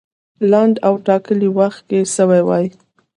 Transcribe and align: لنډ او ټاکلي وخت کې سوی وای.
لنډ 0.51 0.75
او 0.87 0.93
ټاکلي 1.07 1.49
وخت 1.59 1.81
کې 1.89 1.99
سوی 2.15 2.41
وای. 2.47 2.65